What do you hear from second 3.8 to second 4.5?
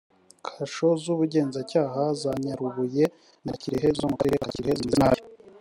zo mu karere ka